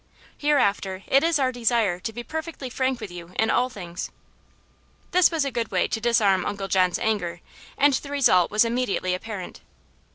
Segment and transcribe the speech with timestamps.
[0.35, 4.09] Hereafter it is our desire to be perfectly frank with you in all things."
[5.11, 7.39] That was a good way to disarm Uncle John's anger,
[7.77, 9.61] and the result was immediately apparent.